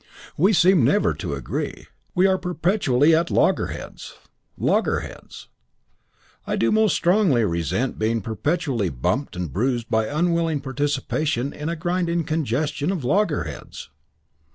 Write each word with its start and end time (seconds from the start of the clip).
"We 0.35 0.51
seem 0.51 0.83
never 0.83 1.13
to 1.13 1.35
agree. 1.35 1.85
We 2.15 2.25
are 2.25 2.39
perpetually 2.39 3.13
at 3.15 3.29
loggerheads. 3.29 4.15
Loggerheads. 4.57 5.47
I 6.47 6.55
do 6.55 6.71
most 6.71 6.95
strongly 6.95 7.45
resent 7.45 7.99
being 7.99 8.19
perpetually 8.21 8.89
bumped 8.89 9.35
and 9.35 9.53
bruised 9.53 9.91
by 9.91 10.07
unwilling 10.07 10.59
participation 10.61 11.53
in 11.53 11.69
a 11.69 11.75
grinding 11.75 12.23
congestion 12.23 12.91
of 12.91 13.03
loggerheads." 13.03 13.91